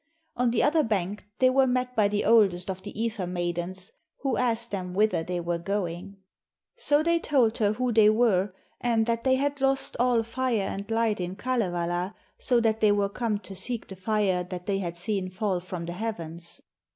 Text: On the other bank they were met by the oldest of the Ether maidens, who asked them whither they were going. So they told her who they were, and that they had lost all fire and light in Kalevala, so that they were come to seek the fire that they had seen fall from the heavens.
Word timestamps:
On 0.35 0.49
the 0.49 0.63
other 0.63 0.81
bank 0.81 1.27
they 1.37 1.51
were 1.51 1.67
met 1.67 1.95
by 1.95 2.07
the 2.07 2.25
oldest 2.25 2.71
of 2.71 2.81
the 2.81 2.99
Ether 2.99 3.27
maidens, 3.27 3.91
who 4.21 4.35
asked 4.35 4.71
them 4.71 4.95
whither 4.95 5.21
they 5.21 5.39
were 5.39 5.59
going. 5.59 6.17
So 6.75 7.03
they 7.03 7.19
told 7.19 7.59
her 7.59 7.73
who 7.73 7.93
they 7.93 8.09
were, 8.09 8.51
and 8.79 9.05
that 9.05 9.21
they 9.21 9.35
had 9.35 9.61
lost 9.61 9.95
all 9.99 10.23
fire 10.23 10.63
and 10.67 10.89
light 10.89 11.19
in 11.19 11.35
Kalevala, 11.35 12.15
so 12.39 12.59
that 12.61 12.81
they 12.81 12.91
were 12.91 13.09
come 13.09 13.37
to 13.41 13.53
seek 13.55 13.87
the 13.89 13.95
fire 13.95 14.43
that 14.45 14.65
they 14.65 14.79
had 14.79 14.97
seen 14.97 15.29
fall 15.29 15.59
from 15.59 15.85
the 15.85 15.93
heavens. 15.93 16.61